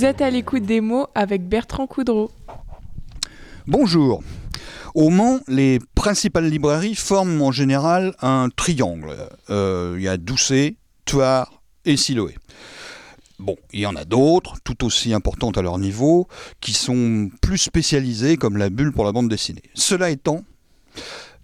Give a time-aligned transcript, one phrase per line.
[0.00, 2.30] Vous êtes à l'écoute des mots avec Bertrand Coudreau.
[3.66, 4.22] Bonjour.
[4.94, 9.14] Au Mans, les principales librairies forment en général un triangle.
[9.50, 11.52] Euh, il y a Doucet, Thouars
[11.84, 12.34] et Siloé.
[13.38, 16.28] Bon, il y en a d'autres, tout aussi importantes à leur niveau,
[16.62, 19.64] qui sont plus spécialisées, comme la bulle pour la bande dessinée.
[19.74, 20.44] Cela étant,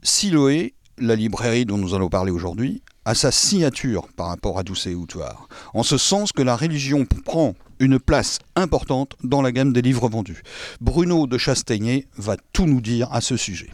[0.02, 4.95] Siloé, la librairie dont nous allons parler aujourd'hui, a sa signature par rapport à Doucet
[4.95, 9.72] ou Thouars, en ce sens que la religion prend une place importante dans la gamme
[9.72, 10.42] des livres vendus.
[10.80, 13.70] Bruno de Chastaigné va tout nous dire à ce sujet.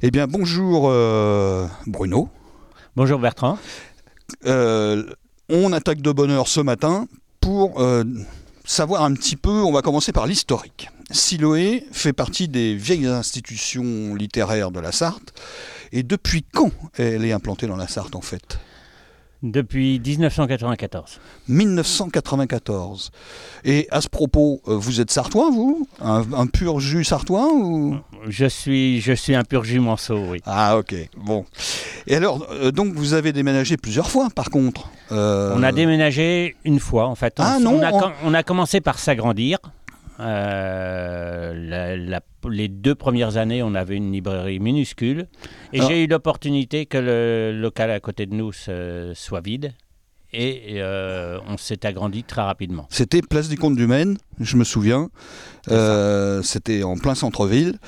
[0.00, 2.28] Eh bien, bonjour euh, Bruno.
[2.94, 3.58] Bonjour Bertrand.
[4.46, 5.04] Euh,
[5.48, 7.06] on attaque de bonne heure ce matin
[7.40, 8.04] pour euh,
[8.64, 10.90] savoir un petit peu, on va commencer par l'historique.
[11.10, 15.32] Siloé fait partie des vieilles institutions littéraires de la Sarthe.
[15.90, 18.58] Et depuis quand elle est implantée dans la Sarthe en fait?
[19.42, 21.20] Depuis 1994.
[21.48, 23.10] 1994.
[23.64, 25.86] Et à ce propos, euh, vous êtes sartois, vous?
[26.00, 27.96] Un, pur jus sartois ou...
[28.26, 30.40] je, suis, je suis un pur jus manceau, oui.
[30.44, 30.94] Ah, ok.
[31.16, 31.44] Bon.
[32.06, 36.56] Et alors, euh, donc vous avez déménagé plusieurs fois, par contre euh, On a déménagé
[36.64, 37.34] une fois, en fait.
[37.38, 37.80] Ah, non
[38.24, 39.58] on a commencé par s'agrandir.
[40.20, 42.08] Euh,
[42.48, 45.26] les deux premières années, on avait une librairie minuscule.
[45.72, 49.74] Et j'ai eu l'opportunité que le local à côté de nous soit vide.
[50.30, 52.86] Et euh, on s'est agrandi très rapidement.
[52.90, 55.08] C'était Place du Comte du Maine, je me souviens.
[55.70, 57.78] Euh, c'était en plein centre-ville.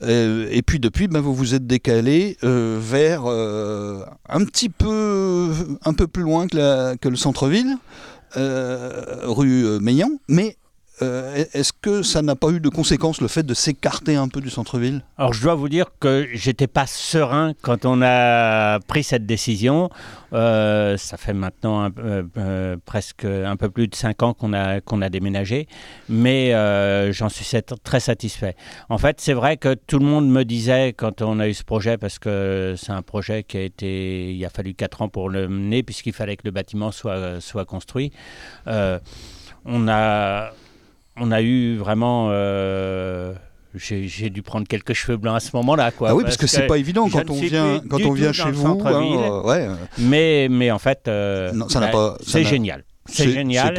[0.00, 5.50] et puis depuis, ben, vous vous êtes décalé vers un petit peu,
[5.84, 7.76] un peu plus loin que, que le centre-ville,
[8.34, 10.12] rue Meillan.
[10.26, 10.56] Mais
[11.02, 14.40] euh, est-ce que ça n'a pas eu de conséquences le fait de s'écarter un peu
[14.40, 15.02] du centre-ville?
[15.16, 19.88] Alors je dois vous dire que j'étais pas serein quand on a pris cette décision.
[20.32, 25.68] Euh, ça fait maintenant euh, presque un peu plus de 5 ans qu'on a, déménagé,
[26.08, 26.52] mais
[27.12, 27.46] j'en suis
[27.82, 28.54] très satisfait.
[28.88, 31.64] En fait, c'est vrai que tout le monde me disait quand on a eu ce
[31.64, 35.30] projet, parce que c'est un projet qui a été, il a fallu 4 ans pour
[35.30, 38.12] le mener, puisqu'il fallait que le bâtiment soit, soit construit.
[38.66, 40.52] on a
[41.20, 42.28] on a eu vraiment.
[42.30, 43.34] Euh,
[43.74, 45.92] j'ai dû prendre quelques cheveux blancs à ce moment-là.
[45.92, 48.50] Quoi, ah oui, parce, que, c'est pas évident quand on vient, quand on vient chez
[48.50, 48.80] vous.
[48.84, 49.68] Hein, ouais.
[49.98, 51.52] mais, mais en fait, euh,
[52.20, 52.84] c'est génial.
[53.06, 53.76] C'est génial.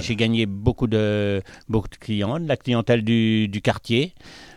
[0.00, 4.14] J'ai gagné beaucoup de, beaucoup de clients, de la clientèle du, du quartier.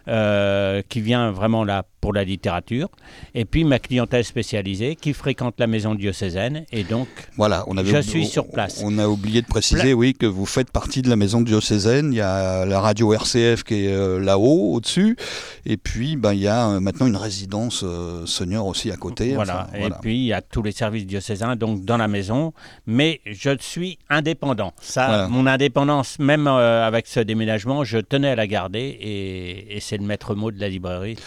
[0.08, 2.90] Euh, qui vient vraiment là pour la littérature,
[3.36, 7.92] et puis ma clientèle spécialisée qui fréquente la maison diocésaine, et donc voilà, on avait,
[7.92, 8.82] je suis sur place.
[8.84, 12.14] On a oublié de préciser, oui, que vous faites partie de la maison diocésaine.
[12.14, 15.18] Il y a la radio RCF qui est euh, là-haut, au-dessus,
[15.66, 17.84] et puis ben, il y a euh, maintenant une résidence
[18.26, 19.34] senior aussi à côté.
[19.34, 22.54] Voilà, et puis il y a tous les services diocésains donc dans la maison,
[22.88, 24.74] mais je suis indépendant.
[24.82, 29.98] Ça, mon indépendance, même avec ce déménagement, je tenais à la garder, et, et c'est
[29.98, 31.18] le maître mot de la librairie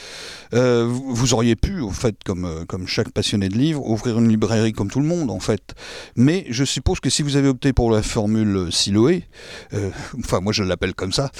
[0.63, 4.29] euh, vous auriez pu, en fait, comme, euh, comme chaque passionné de livres, ouvrir une
[4.29, 5.75] librairie comme tout le monde, en fait.
[6.15, 9.25] Mais je suppose que si vous avez opté pour la formule Siloé,
[9.75, 9.91] euh,
[10.21, 11.31] enfin moi je l'appelle comme ça,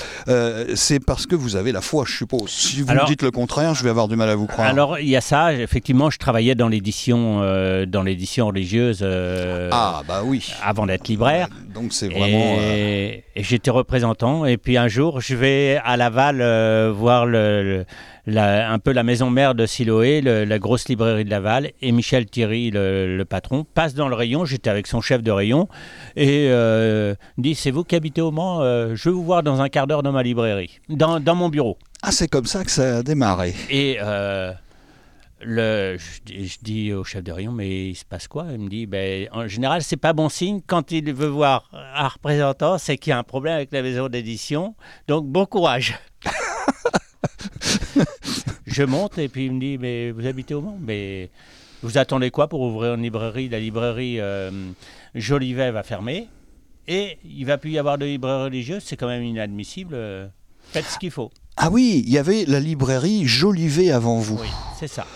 [0.75, 2.51] c'est parce que vous avez la foi, je suppose.
[2.51, 4.67] Si vous me dites le contraire, je vais avoir du mal à vous croire.
[4.67, 7.41] Alors il y a ça, effectivement, je travaillais dans l'édition
[7.87, 9.07] dans l'édition religieuse.
[9.71, 10.53] ah bah oui.
[10.63, 11.49] Avant d'être libraire.
[11.75, 12.57] donc c'est vraiment.
[12.61, 14.47] Et, et j'étais représentant.
[14.47, 16.39] Et puis un jour, je vais à Laval
[16.93, 17.85] voir le
[18.27, 22.71] un peu la maison mère de Siloé, la grosse librairie de Laval, et Michel Thierry,
[22.73, 25.69] le, patron, passe dans le rayon, j'étais avec son chef de rayon,
[26.17, 29.61] et euh, dit, c'est vous qui habitez au Mans, euh, je vais vous voir dans
[29.61, 31.79] un quart d'heure dans ma librairie, dans, mon bureau.
[32.03, 33.55] Ah, c'est comme ça que ça a démarré.
[33.71, 34.53] Et euh,
[35.41, 38.47] le, je, dis au chef de rayon, mais il se passe quoi?
[38.53, 40.61] Il me dit, ben, en général, c'est pas bon signe.
[40.67, 44.09] Quand il veut voir un représentant, c'est qu'il y a un problème avec la maison
[44.09, 44.75] d'édition.
[45.09, 45.95] Donc, bon courage.
[48.67, 50.79] je monte et puis il me dit Mais vous habitez au Mans?
[50.81, 51.31] Mais
[51.83, 53.49] vous attendez quoi pour ouvrir une librairie?
[53.49, 54.51] La librairie euh,
[55.15, 56.29] Jolivet va fermer
[56.89, 58.83] et il va plus y avoir de librairie religieuse.
[58.85, 59.97] C'est quand même inadmissible.
[60.71, 61.31] Faites ce qu'il faut.
[61.57, 64.39] Ah oui, il y avait la librairie Jolivet avant vous.
[64.41, 64.49] Oui,
[64.79, 65.07] c'est ça.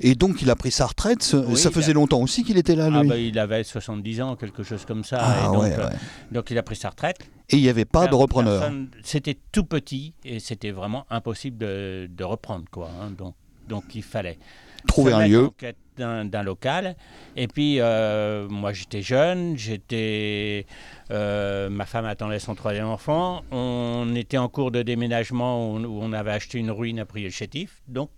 [0.00, 1.22] Et donc il a pris sa retraite.
[1.22, 2.98] ça faisait longtemps aussi qu'il était là, lui.
[3.00, 5.18] Ah bah, il avait 70 ans, quelque chose comme ça.
[5.20, 5.88] Ah donc, euh,
[6.32, 7.18] donc, il a pris sa retraite.
[7.50, 8.70] Et il n'y avait pas de repreneur.
[9.02, 12.64] C'était tout petit et c'était vraiment impossible de, reprendre.
[12.70, 13.10] Quoi, hein.
[13.10, 13.34] donc,
[13.68, 14.38] donc il fallait
[14.86, 15.50] trouver un lieu.
[15.96, 16.96] D'un local.
[17.36, 20.66] Et puis, euh, moi, j'étais jeune, j'étais.
[21.12, 23.44] Euh, ma femme attendait son troisième enfant.
[23.52, 27.80] On était en cours de déménagement où, on avait acheté une ruine à prix chétif.
[27.86, 28.10] Donc,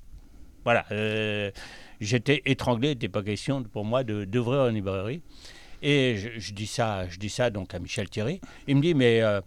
[0.65, 0.87] voilà.
[0.91, 1.51] Euh,
[2.01, 5.21] j'étais étranglé, il n'était pas question pour moi d'ouvrir une librairie.
[5.83, 8.41] Et je, je dis ça, je dis ça donc à Michel Thierry.
[8.67, 9.41] Il me dit mais euh,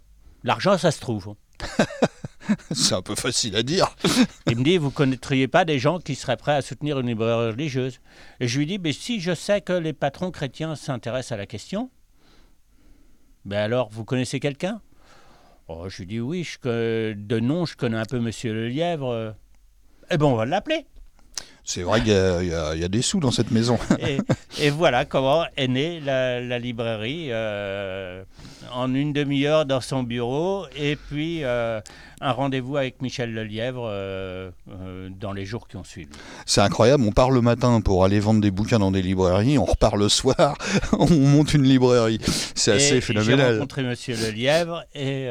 [0.44, 1.34] l'argent ça se trouve.
[2.72, 3.94] C'est un peu facile à dire.
[4.46, 7.52] Il me dit vous connaîtriez pas des gens qui seraient prêts à soutenir une librairie
[7.52, 8.00] religieuse?
[8.40, 11.46] Et je lui dis mais si je sais que les patrons chrétiens s'intéressent à la
[11.46, 11.90] question,
[13.44, 14.80] ben alors vous connaissez quelqu'un?
[15.68, 19.36] Oh, Je lui dis oui, je, de nom je connais un peu Monsieur Le Lièvre.
[20.10, 20.86] Eh ben on va l'appeler.
[21.70, 23.78] C'est vrai qu'il y, a- y y des sous dans cette maison.
[24.00, 24.18] et,
[24.60, 28.24] et voilà comment est née la, la librairie euh,
[28.72, 31.80] en une demi-heure dans son bureau et puis euh,
[32.20, 36.08] un rendez-vous avec Michel Lelièvre euh, euh, dans les jours qui ont suivi.
[36.44, 39.64] C'est incroyable, on part le matin pour aller vendre des bouquins dans des librairies, on
[39.64, 40.56] repart le soir,
[40.98, 42.18] on monte une librairie.
[42.56, 43.54] C'est assez J'ai phénoménal.
[43.54, 45.28] rencontré Monsieur Lelièvre et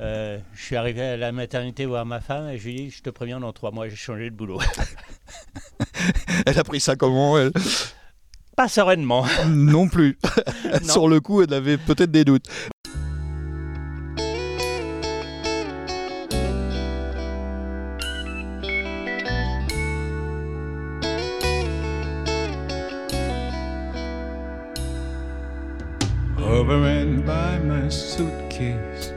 [0.00, 3.02] je suis arrivé à la maternité voir ma femme et je lui ai dit je
[3.02, 4.58] te préviens dans trois mois j'ai changé de boulot.
[6.46, 7.52] Elle a pris ça comment elle?
[8.56, 9.24] Pas sereinement.
[9.48, 10.18] Non plus.
[10.64, 10.92] Non.
[10.92, 12.46] Sur le coup, elle avait peut-être des doutes.
[26.36, 29.12] Hovering by my suitcase,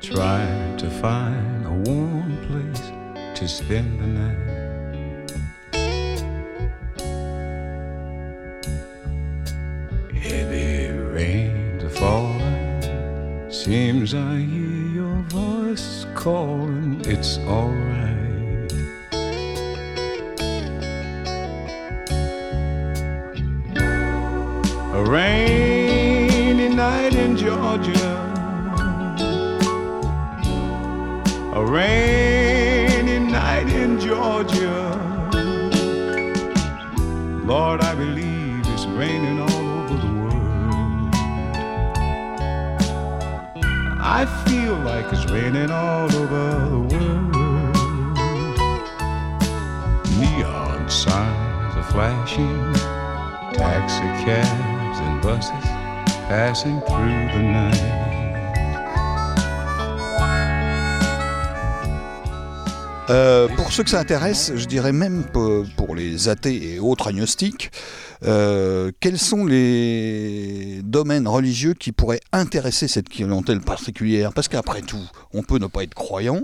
[0.00, 2.90] trying to find a warm place
[3.38, 4.49] to spend the night.
[12.00, 17.02] Falling, seems I hear your voice calling.
[17.04, 18.72] It's alright.
[24.94, 28.16] A rainy night in Georgia.
[31.54, 31.99] A rainy
[45.02, 46.92] like it's raining all over the world.
[50.18, 52.74] Neon signs are flashing
[53.54, 55.64] taxi cabs and buses
[56.28, 57.69] passing through the night.
[63.10, 67.72] Euh, pour ceux que ça intéresse, je dirais même pour, les athées et autres agnostiques,
[68.24, 74.32] euh, quels sont les domaines religieux qui pourraient intéresser cette clientèle particulière?
[74.32, 75.04] Parce qu'après tout,
[75.34, 76.42] on peut ne pas être croyant,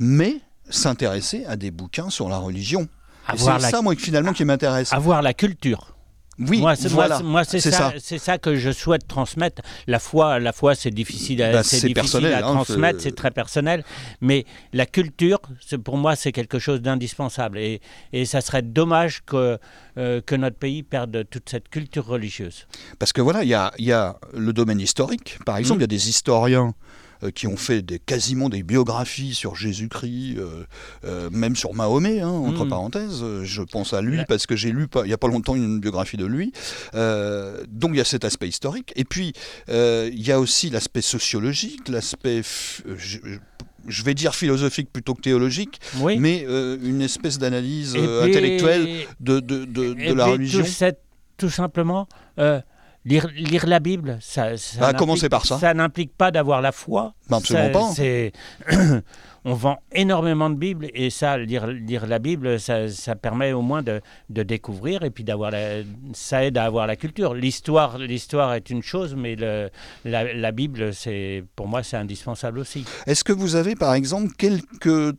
[0.00, 0.36] mais
[0.70, 2.88] s'intéresser à des bouquins sur la religion.
[3.36, 4.90] C'est la, ça, moi, finalement, qui m'intéresse.
[4.94, 5.97] avoir la culture.
[6.38, 7.20] Oui, moi, c'est, voilà.
[7.44, 7.92] ça, ça.
[7.98, 9.60] c'est ça que je souhaite transmettre.
[9.88, 13.14] La foi, la foi, c'est difficile à, Bah, c'est difficile à hein, transmettre, c'est- c'est
[13.16, 13.84] très personnel.
[14.20, 15.40] Mais la culture,
[15.84, 17.58] pour moi, c'est quelque chose d'indispensable.
[17.58, 17.80] Et,
[18.12, 19.58] et ça serait dommage que,
[19.98, 22.66] euh, que notre pays perde toute cette culture religieuse.
[23.00, 25.38] Parce que voilà, il y a, il y a le domaine historique.
[25.44, 25.80] Par exemple, Mhm.
[25.80, 26.74] il y a des historiens
[27.34, 30.64] qui ont fait des, quasiment des biographies sur Jésus-Christ, euh,
[31.04, 32.70] euh, même sur Mahomet, hein, entre Mhm.
[32.70, 33.20] parenthèses.
[33.22, 35.56] Euh, Je pense à lui parce que j'ai lu pas- il n'y a pas longtemps
[35.56, 36.52] une biographie de lui.
[36.94, 38.92] Euh, donc il y a cet aspect historique.
[38.96, 39.32] Et puis,
[39.68, 42.42] euh, il y a aussi l'aspect sociologique, l'aspect,
[42.86, 42.96] euh,
[43.86, 46.18] je, vais dire philosophique plutôt que théologique, Oui.
[46.18, 48.88] mais euh, une espèce d'analyse euh, intellectuelle
[49.20, 50.62] de, de, de- de et la religion.
[50.62, 50.84] Tout,
[51.38, 52.06] tout simplement,
[52.38, 52.60] euh,
[53.08, 55.58] lire, lire la Bible, ça, ça Bah, par ça.
[55.58, 57.14] Ça n'implique pas d'avoir la foi.
[57.28, 59.00] Bah, absolument Ça- pas.
[59.44, 63.62] On vend énormément de Bibles et ça, lire, lire la Bible, ça, ça permet au
[63.62, 67.34] moins de, de découvrir et puis d'avoir la, ça aide à avoir la culture.
[67.34, 69.70] L'histoire, l'histoire est une chose, mais le,
[70.04, 72.84] la, la Bible, c'est pour moi, c'est indispensable aussi.
[73.06, 75.14] Est-ce que vous avez par exemple quelques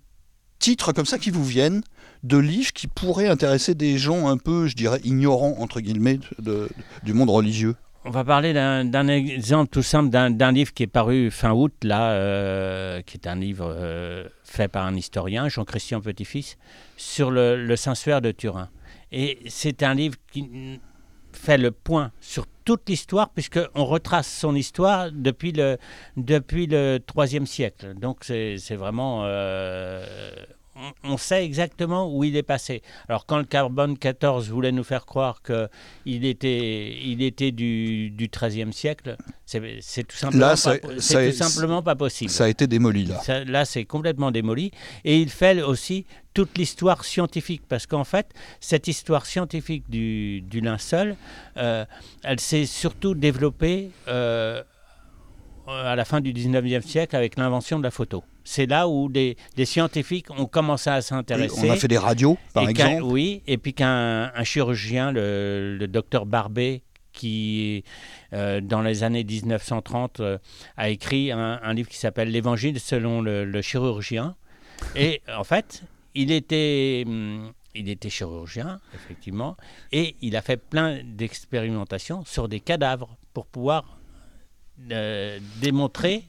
[0.59, 1.81] titres comme ça qui vous viennent
[2.23, 6.19] de livres qui pourraient intéresser des gens un peu, je dirais, ignorants, entre guillemets,
[7.03, 7.75] du monde religieux?
[8.05, 12.11] On va parler d'un exemple tout simple d'un livre qui est paru fin août, là,
[12.11, 16.57] euh, qui est un livre euh, fait par un historien, Jean-Christian Petit-Fils,
[16.95, 18.69] sur le, le de Turin.
[19.11, 20.79] Et c'est un livre qui
[21.33, 25.77] fait le point sur toute l'histoire, puisqu'on retrace son histoire depuis le,
[26.17, 26.99] depuis le
[27.45, 27.93] siècle.
[27.95, 29.23] Donc c'est c'est vraiment...
[29.25, 30.05] euh,
[31.03, 32.81] on- sait exactement où il est passé.
[33.07, 38.27] Alors quand le carbone 14 voulait nous faire croire qu'il était, il était du, du
[38.29, 42.29] XIIIe siècle, c'est tout simplement, Là, pas, ça- po- ça- c'est tout simplement pas possible.
[42.31, 43.19] Ça a été démoli là.
[43.21, 44.71] Ça, là, c'est complètement démoli.
[45.03, 47.63] Et il fait aussi toute l'histoire scientifique.
[47.67, 48.27] Parce qu'en fait,
[48.59, 51.15] cette histoire scientifique du, du linceul,
[51.57, 51.85] euh,
[52.23, 54.63] elle s'est surtout développée euh,
[55.69, 58.23] à la fin du 19e siècle avec l'invention de la photo.
[58.43, 61.69] C'est là où des, des scientifiques ont commencé à s'intéresser.
[61.69, 63.03] On a fait des radios, par exemple.
[63.03, 67.83] Oui, et puis qu'un un chirurgien, le, le docteur Barbet, qui,
[68.33, 70.37] euh, dans les années 1930, euh,
[70.77, 74.35] a écrit un, un livre qui s'appelle L'Évangile selon le, le chirurgien.
[74.95, 75.83] Et en fait,
[76.15, 79.57] il était, hum, il était chirurgien, effectivement,
[79.91, 83.98] et il a fait plein d'expérimentations sur des cadavres pour pouvoir
[84.91, 86.23] euh, démontrer,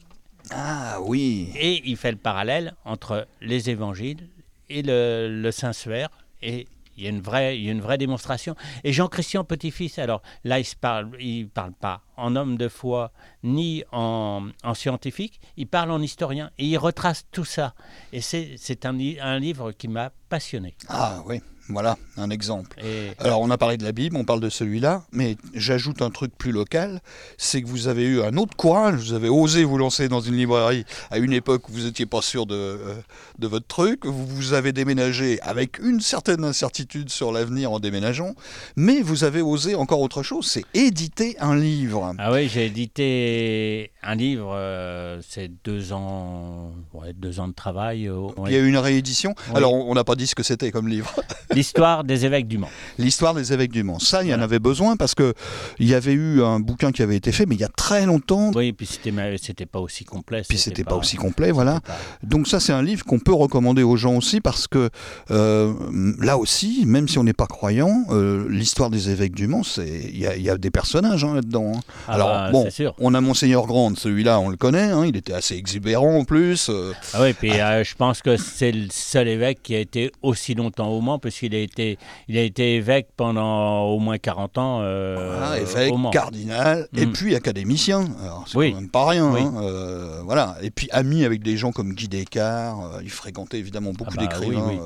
[0.51, 1.51] Ah oui.
[1.55, 4.27] et il fait le parallèle entre les évangiles
[4.69, 6.09] et le, le Saint-Suaire,
[6.41, 6.67] et
[6.97, 8.55] il y, a une vraie, il y a une vraie démonstration.
[8.83, 13.11] Et Jean-Christian Petit-Fils, alors là, il ne parle, il parle pas en homme de foi
[13.43, 17.73] ni en, en scientifique, il parle en historien, et il retrace tout ça.
[18.13, 20.75] Et c'est un, un livre qui m'a passionné.
[20.89, 22.75] Ah oui, voilà un exemple.
[22.83, 26.09] Et, Alors on a parlé de la Bible, on parle de celui-là, mais j'ajoute un
[26.09, 27.01] truc plus local,
[27.37, 30.35] c'est que vous avez eu un autre courage, vous avez osé vous lancer dans une
[30.35, 32.95] librairie à une époque où vous n'étiez pas sûr de, euh,
[33.39, 38.33] de votre truc, vous, vous avez déménagé avec une certaine incertitude sur l'avenir en déménageant,
[38.75, 42.13] mais vous avez osé encore autre chose, c'est éditer un livre.
[42.17, 48.07] Ah oui, j'ai édité un livre, euh, c'est deux ans, ouais, deux ans de travail.
[48.07, 48.49] euh, ouais.
[48.49, 49.35] Il y a eu une réédition.
[49.49, 49.55] Oui.
[49.55, 51.13] Alors on on n'a pas dit ce que c'était comme livre.
[51.53, 52.69] L'histoire des évêques du Mans.
[52.97, 53.99] L'histoire des évêques du Mans.
[53.99, 55.33] Ça, il y en avait besoin parce que
[55.79, 58.05] il y avait eu un bouquin qui avait été fait, mais il y a très
[58.05, 58.51] longtemps.
[58.55, 60.41] Oui, puis c'était pas aussi complet.
[60.47, 61.79] Puis c'était pas aussi complet, voilà.
[61.81, 64.89] pas- Donc ça, c'est un livre qu'on peut recommander aux gens aussi parce que
[65.31, 65.73] euh,
[66.19, 69.87] là aussi, même si on n'est pas croyant, euh, l'histoire des évêques du Mans, c'est
[70.11, 71.73] il y, a- il y a des personnages hein, là-dedans.
[71.75, 71.79] hein.
[72.07, 72.93] Ah Alors, bah, bon, sûr.
[72.99, 74.91] On a Monseigneur Grande, celui-là, on le connaît.
[74.91, 76.69] hein, il était assez exubérant en plus.
[76.69, 80.53] euh, Ah oui, puis je pense que c'est le seul évêque qui a été aussi
[80.55, 84.57] longtemps au Mans, parce qu'il a été, il a été évêque pendant au moins 40
[84.57, 87.11] ans euh, voilà, évêque, au cardinal, et Mm.
[87.13, 88.05] puis académicien.
[88.47, 88.71] C'est Oui.
[88.71, 89.31] quand même pas rien.
[89.31, 89.41] Oui.
[89.41, 90.55] hein, euh, voilà.
[90.61, 92.77] Et puis ami avec des gens comme Guy Descartes.
[92.95, 94.65] euh, il fréquentait évidemment beaucoup Ah bah d'écrivains.
[94.69, 94.77] oui,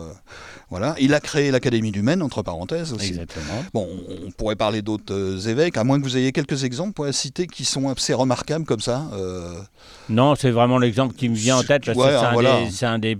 [0.69, 0.95] voilà.
[1.00, 3.09] Il a créé l'Académie du Maine, entre parenthèses aussi.
[3.09, 3.63] Exactement.
[3.74, 7.47] Bon, on- pourrait parler d'autres évêques, à moins que vous ayez quelques exemples pour citer
[7.47, 9.03] qui sont assez remarquables comme ça.
[10.09, 12.59] Non, c'est vraiment l'exemple qui me vient en tête parce Ouais, que c'est un, voilà.
[12.65, 13.15] des, c'est un des,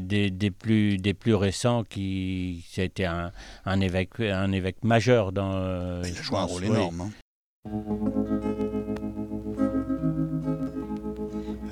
[0.00, 3.32] des, des plus, des plus récents qui, qui été un,
[3.64, 5.52] un, évêque, un évêque majeur dans.
[5.54, 6.68] euh, il a je joué un pense, rôle oui.
[6.68, 7.00] énorme.
[7.02, 7.10] hein.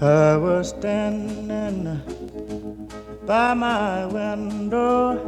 [0.02, 2.00] I was standing
[3.26, 5.18] by my window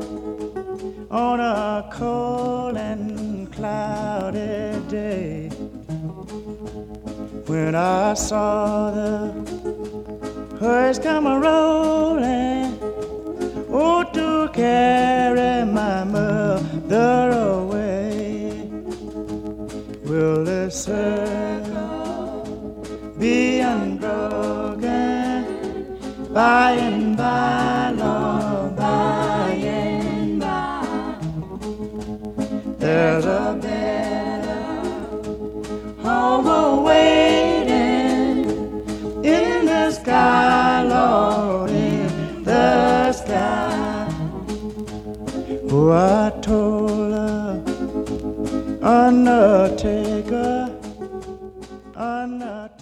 [1.10, 5.48] on a cold and cloudy day
[7.46, 9.32] when I saw the
[10.58, 12.78] hearse come a rolling
[13.70, 14.48] oh to
[26.32, 31.18] by and by, Lord, by and by.
[32.78, 34.64] There's a better
[36.02, 37.74] home awaiting
[39.24, 44.08] in the sky, Lord, in the sky.
[45.70, 47.62] Oh, I told her,
[48.82, 50.70] Undertaker,
[51.94, 52.72] Undertaker.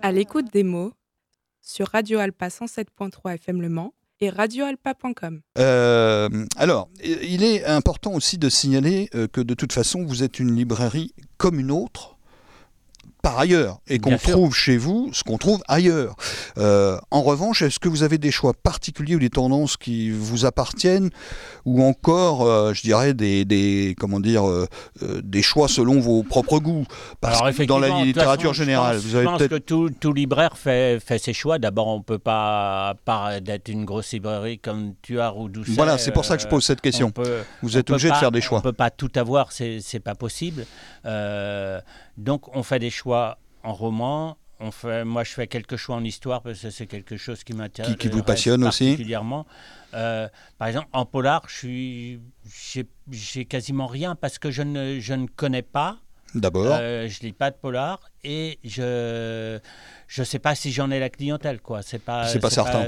[0.00, 0.92] À l'écoute des mots
[1.68, 5.42] sur Radio Alpa 107.3 FM Le Mans et radioalpa.com.
[5.58, 10.40] Euh, alors, il est important aussi de signaler euh, que de toute façon, vous êtes
[10.40, 12.17] une librairie comme une autre.
[13.22, 16.14] Par ailleurs, et qu'on trouve chez vous ce qu'on trouve ailleurs.
[16.56, 20.46] Euh, en revanche, est-ce que vous avez des choix particuliers ou des tendances qui vous
[20.46, 21.10] appartiennent,
[21.64, 24.66] ou encore, euh, je dirais, des, des comment dire, euh,
[25.22, 26.84] des choix selon vos propres goûts?
[27.20, 29.58] Parce Alors, que dans la littérature façon, je générale, pense- vous avez Je pense que
[29.58, 31.58] tout, tout libraire fait, fait ses choix.
[31.58, 35.72] D'abord, on peut pas, part d'être une grosse librairie comme Tuard ou Doucet.
[35.72, 37.10] Voilà, c'est pour ça que je pose cette question.
[37.10, 38.62] peut- Vous êtes obligé de pas- faire des On choix.
[38.62, 40.64] peut pas tout avoir, c'est pas possible.
[42.18, 44.36] Donc, on fait des choix en roman.
[44.60, 47.52] On fait, moi, je fais quelques choix en histoire parce que c'est quelque chose qui
[47.52, 47.92] m'intéresse.
[47.92, 48.86] Qui- qui vous passionne aussi.
[48.86, 49.46] particulièrement.
[49.94, 54.98] Euh, par exemple, en polar, je suis, j'ai j'ai quasiment rien parce que je ne,
[54.98, 55.98] je ne connais pas.
[56.34, 59.58] D'abord, Euh, je lis pas de polar et je
[60.08, 61.80] je sais pas si j'en ai la clientèle quoi.
[61.82, 62.86] C'est pas C'est pas certain.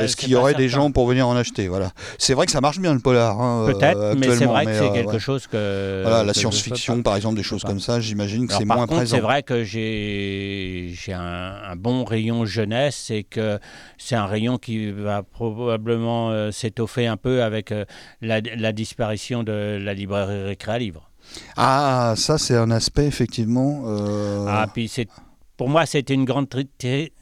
[0.00, 1.90] est-ce qu'il y aurait des gens pour venir en acheter Voilà.
[2.18, 3.40] C'est vrai que ça marche bien le polar.
[3.40, 5.18] hein, Peut-être, euh, mais c'est vrai que c'est euh, quelque ouais.
[5.18, 8.76] chose que Voilà, la science-fiction, par exemple, des choses comme ça, j'imagine que c'est moins
[8.86, 9.16] contre, présent.
[9.16, 11.22] c'est vrai que j'ai j'ai un,
[11.70, 13.58] un bon rayon jeunesse et que
[13.98, 17.72] c'est un rayon qui va probablement euh, s'étoffer un peu avec
[18.20, 21.10] la, la disparition de la librairie Récréa Livre.
[21.56, 23.82] Ah, ça, c'est un aspect, effectivement.
[23.86, 25.08] euh, Ah, puis c'est
[25.56, 26.48] pour moi, c'était une grande,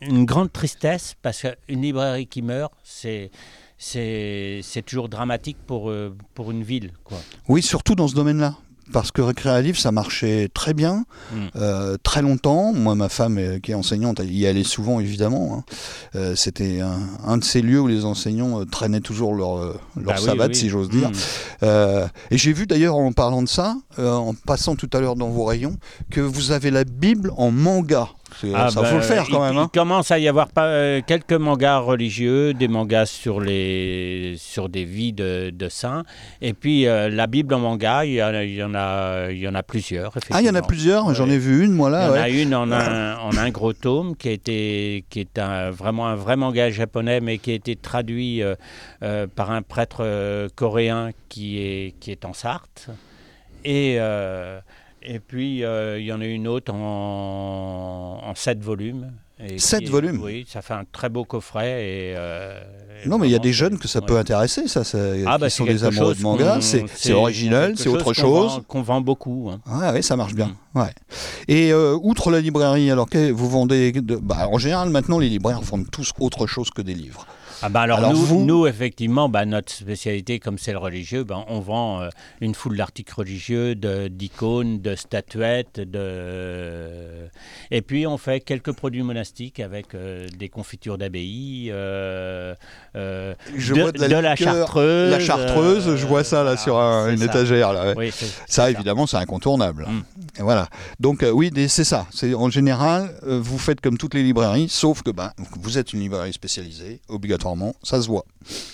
[0.01, 3.31] une grande tristesse parce qu'une librairie qui meurt, c'est
[3.79, 6.93] c'est c'est toujours dramatique pour, euh, pour une ville.
[7.05, 7.19] Quoi.
[7.49, 8.57] Oui, surtout dans ce domaine-là.
[8.93, 11.37] Parce que Récréa Livre, ça marchait très bien, Mm.
[11.57, 12.73] euh, très longtemps.
[12.73, 15.57] Moi, ma femme, euh, qui est enseignante, elle y allait souvent, évidemment.
[15.59, 15.65] hein.
[16.17, 20.15] Euh, C'était un, un de ces lieux où les enseignants traînaient toujours leur, leur Bah
[20.19, 20.55] oui, savate, oui.
[20.57, 21.11] si j'ose dire.
[21.11, 21.15] Mm.
[21.63, 25.31] Euh, et j'ai vu d'ailleurs, en parlant de ça, en passant tout à l'heure dans
[25.31, 25.77] vos rayons,
[26.11, 28.09] que vous avez la Bible en manga.
[28.41, 29.59] C'est- Ah ça bah, faut le faire quand il, même.
[29.59, 29.71] hein.
[29.73, 34.69] Il commence à y avoir pas, euh, quelques mangas religieux, des mangas sur, les, sur
[34.69, 36.05] des vies de, de saints.
[36.41, 39.31] Et puis euh, la Bible en manga, il y, en a- il y en a,
[39.31, 40.13] il y en a plusieurs.
[40.31, 42.11] Ah, il y en a plusieurs, j'en ai vu une, moi Il y là.
[42.11, 45.71] en a une en un, en un gros tome qui, a été, qui est un,
[45.71, 51.11] vraiment un vrai manga japonais, mais qui a été traduit euh, par un prêtre coréen
[51.29, 52.89] qui est, qui est en Sarthe.
[53.65, 53.97] Et,
[55.05, 59.13] et puis, euh, il y en a une autre en, en sept volumes.
[59.41, 61.67] Et Sept qui est- volumes Oui, ça fait un très beau coffret.
[61.83, 62.61] Et, euh,
[63.05, 64.85] et Non, mais il y a des jeunes que ça peut intéresser, ça.
[64.85, 66.55] ça Ah, bah, qui sont des amoureux de manga.
[66.55, 68.53] qu'on- C'est original, c'est autre qu'on chose.
[68.53, 69.51] vend- Qu'on vend beaucoup.
[69.53, 69.61] hein.
[69.67, 70.55] Ouais, ouais, ça marche bien.
[70.77, 70.93] Ouais.
[71.49, 74.17] Et euh, outre la librairie, alors que vous vendez de...
[74.17, 77.27] bah, En général, maintenant, les libraires vendent tous autre chose que des livres.
[77.67, 81.25] Ah ben alors, Alors nous, vous- nous, effectivement, bah, notre spécialité, comme c'est le religieux,
[81.25, 82.09] ben, on vend euh,
[82.43, 87.27] une foule d'articles religieux, de- d'icônes, de, statuettes, de...
[87.71, 92.44] et puis on fait quelques produits monastiques avec euh, des confitures d'abbaye, euh,
[92.97, 95.11] euh, Je de, vois de la, de la liqueur, chartreuse.
[95.11, 97.25] La chartreuse, euh, je vois ça là sur un- une ça.
[97.27, 97.73] étagère.
[97.73, 97.95] Là, ouais.
[97.97, 99.87] Oui, c'est- Ça, évidemment, c'est incontournable.
[99.89, 100.03] Mm.
[100.39, 100.69] Et Voilà.
[101.01, 102.07] Donc, euh, oui, c'est ça.
[102.37, 106.01] En général, euh, vous faites comme toutes les librairies, sauf que ben, vous êtes une
[106.01, 108.25] librairie spécialisée, obligatoirement, ça se voit.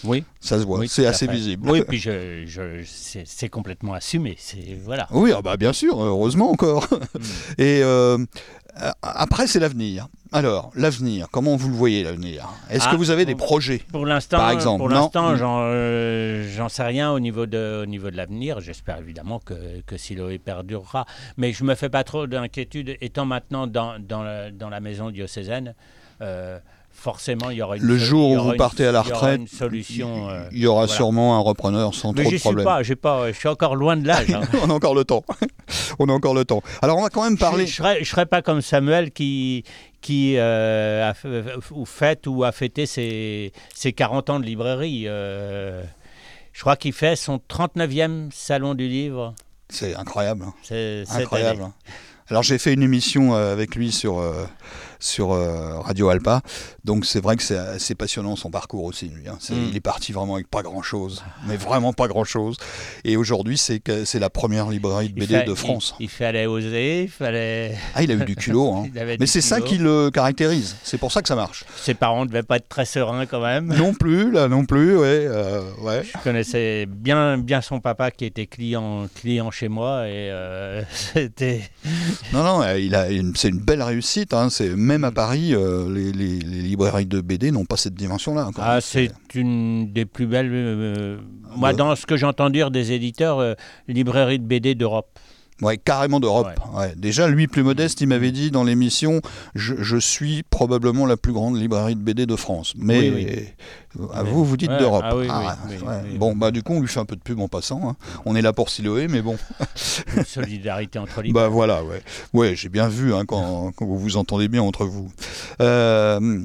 [0.04, 0.78] Oui, Ça se voit.
[0.78, 1.68] oui, c'est assez visible.
[1.70, 2.82] Oui, puis je, je,
[3.24, 4.36] c'est complètement assumé.
[4.38, 5.06] C'est voilà.
[5.10, 6.86] Oui, ah bah, bien sûr, heureusement encore.
[6.92, 7.18] Mm.
[7.58, 8.26] Et euh, euh,
[9.02, 10.08] après, c'est l'avenir.
[10.32, 12.48] Alors, l'avenir, comment vous le voyez, l'avenir?
[12.70, 14.94] Est-ce Ah, que vous avez des projets Pour l'instant, Par exemple, pour non.
[15.02, 15.36] l'instant, Mm.
[15.36, 18.60] j'en, euh, j'en sais rien au niveau de, au niveau de l'avenir.
[18.60, 21.04] J'espère évidemment que, que Siloé perdurera,
[21.36, 25.10] mais je me fais pas trop d'inquiétude étant maintenant dans, dans, la, dans la maison
[25.10, 25.74] diocésaine.
[26.22, 26.58] euh,
[27.00, 29.12] forcément, il y aura une Le jour où vous une- partez à la il y
[29.12, 30.28] aura retraite, solution.
[30.28, 30.94] euh, Il y aura voilà.
[30.96, 32.64] sûrement un repreneur sans mais trop de suis problèmes.
[32.64, 34.30] pas, j'ai pas, je suis encore loin de l'âge.
[34.30, 34.42] hein.
[34.62, 35.24] on a encore le temps.
[35.98, 36.62] on a encore le temps.
[36.82, 37.66] Alors, on va quand même parler.
[37.66, 39.64] Je, je serais, je serais pas comme Samuel qui,
[40.00, 41.28] qui euh, a fait,
[41.70, 45.04] ou fête ou a fêté ses, ses 40 ans de librairie.
[45.06, 45.82] euh,
[46.52, 49.34] je crois qu'il fait son 39e salon du livre.
[49.68, 50.44] C'est incroyable.
[50.48, 50.54] hein.
[50.62, 51.62] C'est Incroyable.
[51.62, 51.72] année.
[52.28, 54.44] Alors j'ai fait une émission euh, avec lui sur, euh,
[55.00, 56.42] sur euh, Radio Alpa,
[56.84, 59.08] donc c'est vrai que c'est assez passionnant son parcours aussi.
[59.08, 59.38] Lui, hein.
[59.50, 59.54] Mm.
[59.70, 62.56] Il est parti vraiment avec pas grand chose, mais vraiment pas grand chose.
[63.04, 63.80] Et aujourd'hui c'est
[64.14, 65.94] la première librairie de BD de France.
[65.98, 67.76] Il, il fallait oser, il fallait.
[67.94, 68.86] Ah il a eu du culot, hein.
[69.18, 70.76] mais c'est ça qui le caractérise.
[70.82, 71.64] C'est pour ça que ça marche.
[71.76, 73.74] Ses parents ne devaient pas être très sereins quand même.
[73.74, 76.02] non plus, là non plus, ouais, euh, ouais.
[76.04, 81.62] Je connaissais bien, bien son papa qui était client, client chez moi et euh, c'était.
[82.32, 84.34] Non, non, il a une- c'est une belle réussite.
[84.34, 84.48] hein.
[84.50, 88.50] C'est même à Paris, euh, les, les- les librairies de BD n'ont pas cette dimension-là.
[88.58, 90.50] Ah, c'est une des plus belles.
[90.52, 91.18] euh,
[91.56, 91.76] moi, Ouais.
[91.76, 93.54] dans ce que j'entends dire des éditeurs, euh,
[93.86, 95.10] librairie de BD d'Europe.
[95.62, 96.48] Ouais, carrément d'Europe.
[96.74, 96.94] Ouais.
[96.96, 99.20] Déjà, lui, plus modeste, il m'avait dit dans l'émission
[99.54, 102.72] je, je suis probablement la plus grande librairie de BD de France.
[102.76, 103.26] Mais Oui,
[104.00, 105.04] euh, à vous, vous dites Ouais, d'Europe.
[105.06, 105.26] ah oui,
[105.68, 106.16] oui.
[106.18, 107.90] Bon, bah, du coup, on lui fait un peu de pub en passant.
[107.90, 107.96] hein.
[108.24, 109.36] On est là pour Siloé, mais bon.
[110.16, 111.44] Une solidarité entre libraires.
[111.44, 112.02] Bah voilà, ouais.
[112.32, 115.10] Ouais, j'ai bien vu hein, quand, quand vous vous entendez bien entre vous.
[115.60, 116.40] Euh,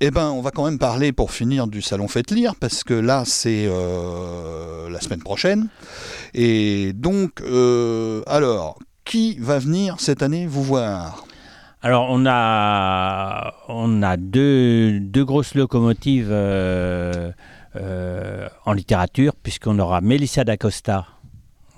[0.00, 2.94] eh ben, on va quand même parler pour finir du salon Faites Lire, parce que
[2.94, 5.68] là, c'est euh, la semaine prochaine.
[6.34, 11.24] Et donc, euh, alors, qui va venir cette année vous voir?
[11.82, 17.32] Alors, on a, deux, grosses locomotives euh,
[18.64, 21.06] en littérature, puisqu'on aura Mélissa d'Acosta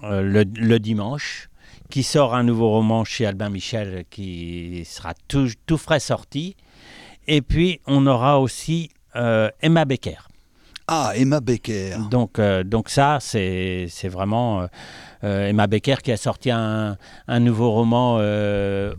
[0.02, 1.48] le, dimanche,
[1.88, 6.56] qui sort un nouveau roman chez Albin Michel qui sera tout frais sorti.
[7.32, 10.16] Et puis, on aura aussi euh, Emma Becker.
[10.88, 11.94] Ah, Emma Becker.
[12.10, 14.66] Donc, euh, donc ça, c'est vraiment
[15.22, 16.96] euh, Emma Becker qui a sorti un,
[17.28, 18.16] un nouveau roman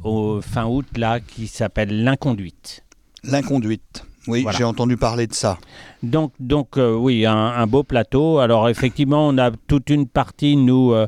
[0.05, 2.85] au fin août là qui s'appelle L'inconduite.
[3.25, 4.05] L'inconduite.
[4.27, 4.57] Oui, Voilà.
[4.57, 5.57] j'ai entendu parler de ça.
[6.03, 8.39] Donc, donc euh, oui, un, un beau plateau.
[8.39, 11.07] Alors effectivement, on a toute une partie, nous, euh,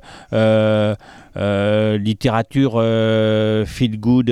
[1.35, 2.73] euh, littérature
[3.67, 4.25] feel good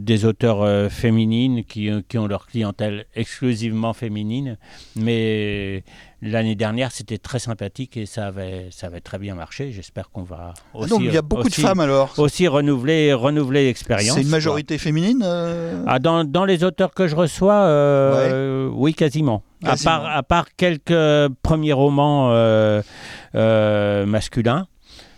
[0.00, 4.56] des auteurs féminines qui, qui ont leur clientèle exclusivement féminine.
[4.96, 5.84] Mais
[6.22, 9.72] l'année dernière, c'était très sympathique et ça avait, ça avait très bien marché.
[9.72, 12.12] J'espère qu'on va Ah, aussi, donc, il y a beaucoup aussi- de femmes alors.
[12.18, 14.14] aussi renouveler, renouveler l'expérience.
[14.16, 14.36] C'est une quoi.
[14.36, 19.42] majorité féminine euh Ah, dans, dans les auteurs que je reçois, euh, oui, quasiment.
[19.64, 24.66] À part, à part quelques premiers romans euh, masculins.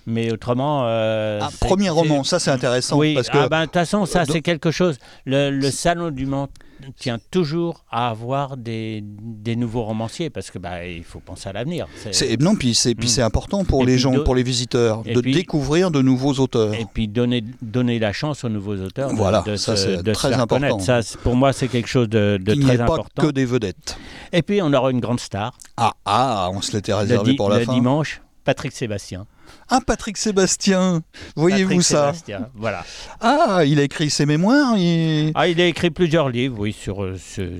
[0.04, 0.82] Mais autrement.
[0.86, 2.98] euh, c'est- premier roman, ça c'est intéressant.
[2.98, 4.98] Oui, parce que ah ben, de toute façon, ça, c'est quelque chose.
[5.26, 6.48] Le, le Salon du Mans
[6.96, 11.52] tient toujours à avoir des, des nouveaux romanciers parce que bah, il faut penser à
[11.52, 11.86] l'avenir.
[12.40, 13.06] Non, puis c'est Mm.
[13.06, 16.02] c'est important pour Et les gens, de- pour les visiteurs, et de puis- découvrir de
[16.02, 16.74] nouveaux auteurs.
[16.74, 20.02] Et puis donner, donner la chance aux nouveaux auteurs de, Voilà, de ça, se, c'est
[20.02, 20.78] de très important.
[20.78, 23.22] Ça, pour moi, c'est quelque chose de, de Il n'y très ait pas important.
[23.22, 23.96] que des vedettes.
[24.32, 27.36] Et puis, on aura une grande star Ah ah, on se l'était le, réservé di-
[27.36, 27.74] pour la le fin.
[27.74, 29.26] dimanche, Patrick Sébastien.
[29.68, 31.02] Ah Patrick Sébastien,
[31.34, 32.84] voyez-vous ça Sébastien, Voilà.
[33.20, 34.76] Ah, il a écrit ses mémoires.
[34.76, 37.16] il- Ah, il a écrit plusieurs livres, oui, sur, euh,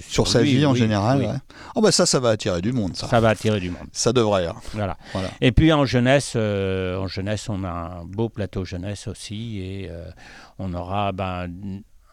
[0.07, 1.19] Sur sa lui, vie en oui, général.
[1.21, 1.27] oui.
[1.27, 1.33] ouais.
[1.75, 3.09] Oh bah ça, ça va attirer du monde, ça.
[3.09, 3.87] Ça va attirer du monde.
[3.93, 4.47] Ça devrait.
[4.47, 4.57] hein.
[4.75, 4.97] Voilà.
[5.13, 5.31] Voilà.
[5.41, 9.89] Et puis en jeunesse, euh, en jeunesse, on a un beau plateau jeunesse aussi, et
[9.91, 10.05] euh,
[10.59, 11.49] on aura ben,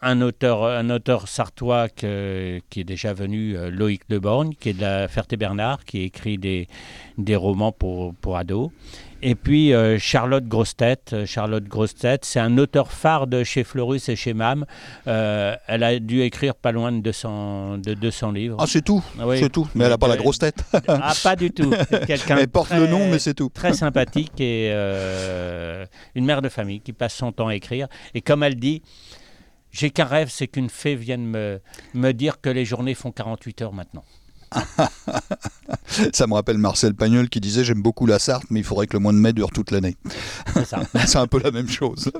[0.02, 4.72] un auteur, un auteur sartois que- qui est déjà venu, euh, Loïc Deborgne, qui est
[4.74, 6.68] de la Ferté-Bernard, qui écrit des,
[7.18, 8.70] des romans pour, pour ados.
[9.22, 11.10] Et puis euh, Charlotte Grossetête.
[11.12, 14.64] Euh, Charlotte Grossetête, c'est un auteur phare de chez Fleurus et chez MAM.
[15.06, 18.56] Euh, elle a dû écrire pas loin de 200, de 200 livres.
[18.58, 19.04] Ah, c'est tout.
[19.22, 19.38] Oui.
[19.38, 19.68] C'est tout.
[19.74, 20.64] Mais elle n'a pas la grosse tête.
[20.88, 21.70] Ah, pas du tout.
[22.06, 23.50] Quelqu'un Elle porte très- le nom, mais c'est tout.
[23.52, 24.70] très sympathique et
[26.14, 27.88] une mère de famille qui passe son temps à écrire.
[28.14, 28.80] Et comme elle dit,
[29.72, 31.60] j'ai qu'un rêve, c'est qu'une fée vienne me,
[31.94, 34.04] me dire que les journées font 48 heures maintenant.
[36.12, 38.94] Ça me rappelle Marcel Pagnol qui disait J'aime beaucoup la Sarthe, mais il faudrait que
[38.94, 39.96] le mois de mai dure toute l'année.
[40.54, 40.80] C'est ça.
[41.06, 42.10] c'est un peu la même chose.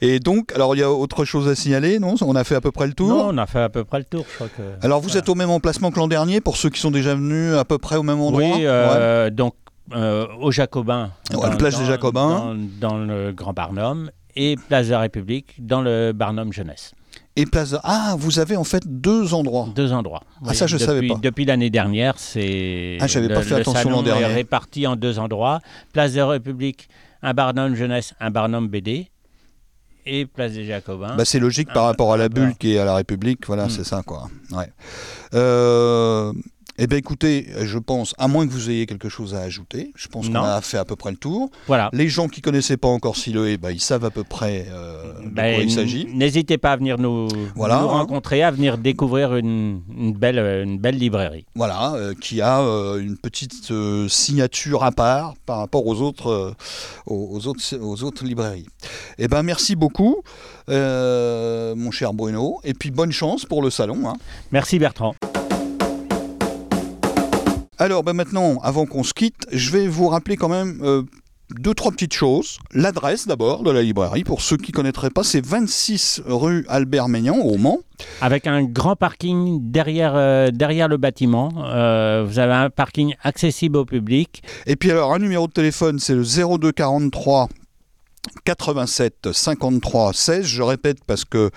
[0.00, 2.14] Et donc, alors il y a autre chose à signaler, non?
[2.22, 3.08] On a fait à peu près le tour?
[3.08, 4.62] non, on a fait à peu près le tour, je crois que.
[4.84, 5.20] Alors vous Voilà.
[5.20, 7.78] êtes au même emplacement que l'an dernier pour ceux qui sont déjà venus à peu
[7.78, 8.42] près au même endroit?
[8.42, 9.54] Oui, euh, donc
[9.94, 11.12] euh, au Jacobin.
[11.32, 12.54] Ouais, la plage des Jacobins.
[12.80, 14.10] Dans, dans le Grand Barnum.
[14.36, 16.92] Et Place de la République dans le Barnum Jeunesse.
[17.36, 17.74] Et place.
[17.82, 19.68] Ah, vous avez en fait deux endroits.
[19.74, 20.22] Deux endroits.
[20.46, 21.14] Ah, ça, je depuis, savais pas.
[21.20, 22.96] Depuis l'année dernière, c'est.
[23.00, 24.22] Ah, j'avais pas fait le attention l'an salon dernier.
[24.22, 25.60] est réparti en deux endroits.
[25.92, 26.88] Place de la République,
[27.22, 29.08] un Barnum Jeunesse, un Barnum BD.
[30.06, 31.16] Et Place des Jacobins.
[31.16, 33.70] Bah, c'est logique par rapport à la bulle qui est à la République, voilà, Mm.
[33.70, 34.28] c'est ça quoi.
[34.52, 34.68] Ouais.
[35.32, 36.32] Euh,
[36.78, 40.08] eh bien écoutez, je pense, à moins que vous ayez quelque chose à ajouter, je
[40.08, 41.50] pense qu'on a fait à peu près le tour.
[41.66, 41.88] voilà.
[41.92, 45.28] Les gens qui connaissaient pas encore Siloé, bah, ils savent à peu près euh, de
[45.28, 46.06] Ben, quoi il s'agit.
[46.14, 47.92] N'hésitez pas à venir nous, Voilà, nous hein.
[47.92, 51.44] rencontrer, à venir découvrir une, une belle, une belle librairie.
[51.54, 56.28] Voilà, euh, qui a euh, une petite euh, signature à part par rapport aux autres,
[56.30, 56.54] euh,
[57.06, 58.66] aux, autres, aux autres librairies.
[59.18, 60.22] Eh ben merci beaucoup,
[60.70, 64.08] euh, mon cher Bruno, et puis bonne chance pour le salon.
[64.08, 64.14] hein.
[64.52, 65.14] Merci Bertrand.
[67.78, 71.02] Alors ben maintenant, avant qu'on se quitte, je vais vous rappeler quand même euh,
[71.50, 72.58] deux, trois petites choses.
[72.72, 77.08] L'adresse d'abord de la librairie, pour ceux qui ne connaîtraient pas, c'est 26 rue Albert
[77.08, 77.80] Maignan au Mans.
[78.20, 81.50] Avec un grand parking derrière, euh, derrière le bâtiment.
[81.64, 84.42] Euh, vous avez un parking accessible au public.
[84.66, 86.24] Et puis alors, un numéro de téléphone, c'est le
[86.58, 87.48] 02 43
[88.44, 90.46] 87 53 16.
[90.46, 91.50] Je répète parce que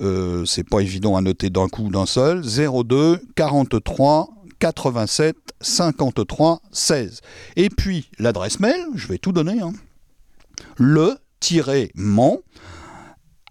[0.00, 2.42] euh, c'est pas évident à noter d'un coup d'un seul.
[2.42, 7.20] 02 43 87 53 16.
[7.56, 9.60] Et puis l'adresse mail, je vais tout donner.
[9.60, 9.72] hein.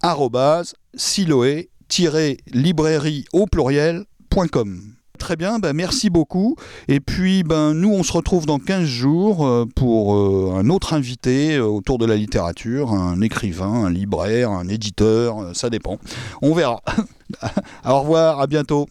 [0.02, 4.96] arrobase siloé-librairie au pluriel.com.
[5.18, 6.56] Très bien, ben merci beaucoup.
[6.88, 10.92] Et puis, ben, nous, on se retrouve dans 15 jours euh, pour euh, un autre
[10.92, 15.98] invité euh, autour de la littérature, un écrivain, un libraire, un éditeur, ça dépend.
[16.42, 16.82] On verra.
[17.84, 18.86] Au revoir, à bientôt.